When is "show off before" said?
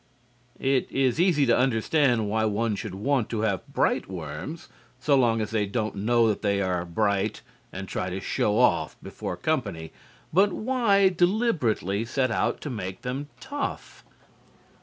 8.19-9.37